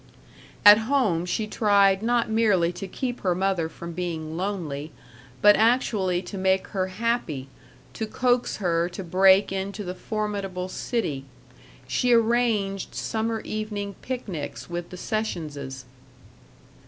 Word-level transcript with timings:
At 0.65 0.79
home 0.89 1.27
she 1.27 1.45
tried 1.45 2.01
not 2.01 2.27
merely 2.27 2.73
to 2.73 2.87
keep 2.87 3.19
her 3.19 3.35
mother 3.35 3.69
from 3.69 3.91
being 3.91 4.35
lonely, 4.35 4.91
but 5.43 5.55
actually 5.55 6.23
to 6.23 6.39
make 6.39 6.69
her 6.69 6.87
happy, 6.87 7.49
to 7.93 8.07
coax 8.07 8.55
her 8.57 8.89
to 8.89 9.03
break 9.03 9.51
into 9.51 9.83
the 9.83 9.93
formidable 9.93 10.69
city. 10.69 11.25
She 11.87 12.13
arranged 12.13 12.95
summer 12.95 13.41
evening 13.41 13.93
picnics 14.01 14.67
with 14.67 14.89
the 14.89 14.97
Sessionses. 14.97 15.83